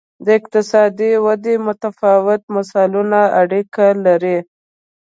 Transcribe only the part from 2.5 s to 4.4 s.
مثالونه اړیکه لري.